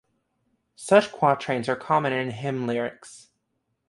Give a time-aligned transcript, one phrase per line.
[0.77, 3.29] Such quatrains are common in hymn lyrics.